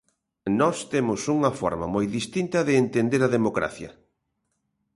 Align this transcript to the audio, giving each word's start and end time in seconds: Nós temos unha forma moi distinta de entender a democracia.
Nós 0.59 0.77
temos 0.93 1.21
unha 1.35 1.51
forma 1.61 1.85
moi 1.95 2.05
distinta 2.17 2.59
de 2.67 2.73
entender 2.83 3.21
a 3.23 3.33
democracia. 3.37 3.91